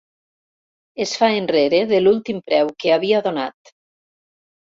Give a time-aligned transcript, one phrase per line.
[1.03, 3.73] Es fa enrere de l'últim preu que havia donat.